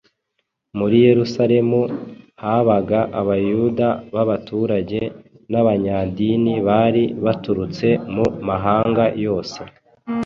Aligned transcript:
Muri 0.77 0.97
Yerusalemu 1.07 1.79
habaga 2.43 2.99
Abayuda 3.19 3.87
b’abaturage 4.13 4.99
b’abanyadini 5.51 6.53
bari 6.67 7.03
baraturutse 7.23 7.87
mu 8.13 8.25
mahanga 8.47 9.05
yose 9.25 9.59